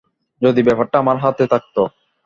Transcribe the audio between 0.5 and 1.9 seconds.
ব্যাপারটা আমার হাতে থাকতো।